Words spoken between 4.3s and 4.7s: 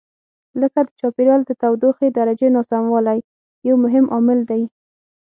دی.